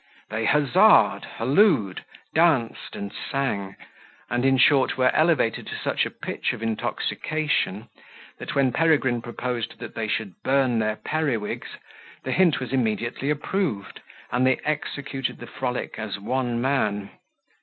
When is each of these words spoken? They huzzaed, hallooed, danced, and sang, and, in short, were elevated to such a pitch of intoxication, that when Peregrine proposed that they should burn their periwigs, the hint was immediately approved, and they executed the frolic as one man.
They 0.31 0.45
huzzaed, 0.47 1.25
hallooed, 1.37 2.05
danced, 2.33 2.95
and 2.95 3.13
sang, 3.13 3.75
and, 4.31 4.43
in 4.43 4.57
short, 4.57 4.97
were 4.97 5.13
elevated 5.15 5.67
to 5.67 5.75
such 5.77 6.07
a 6.07 6.09
pitch 6.09 6.53
of 6.53 6.63
intoxication, 6.63 7.87
that 8.39 8.55
when 8.55 8.71
Peregrine 8.71 9.21
proposed 9.21 9.77
that 9.77 9.93
they 9.93 10.07
should 10.07 10.41
burn 10.41 10.79
their 10.79 10.95
periwigs, 10.95 11.77
the 12.23 12.31
hint 12.31 12.59
was 12.59 12.73
immediately 12.73 13.29
approved, 13.29 14.01
and 14.31 14.47
they 14.47 14.59
executed 14.65 15.37
the 15.37 15.45
frolic 15.45 15.99
as 15.99 16.17
one 16.19 16.59
man. 16.59 17.11